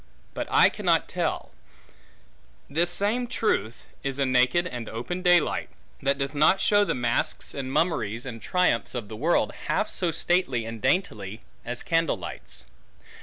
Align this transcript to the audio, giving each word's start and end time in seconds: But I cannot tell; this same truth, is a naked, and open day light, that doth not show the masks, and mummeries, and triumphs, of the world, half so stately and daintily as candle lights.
But 0.33 0.47
I 0.49 0.69
cannot 0.69 1.07
tell; 1.07 1.51
this 2.67 2.89
same 2.89 3.27
truth, 3.27 3.85
is 4.01 4.17
a 4.17 4.25
naked, 4.25 4.65
and 4.65 4.89
open 4.89 5.21
day 5.21 5.39
light, 5.39 5.69
that 6.01 6.17
doth 6.17 6.33
not 6.33 6.59
show 6.59 6.83
the 6.83 6.95
masks, 6.95 7.53
and 7.53 7.71
mummeries, 7.71 8.25
and 8.25 8.41
triumphs, 8.41 8.95
of 8.95 9.09
the 9.09 9.15
world, 9.15 9.51
half 9.67 9.89
so 9.91 10.09
stately 10.09 10.65
and 10.65 10.81
daintily 10.81 11.43
as 11.63 11.83
candle 11.83 12.17
lights. 12.17 12.65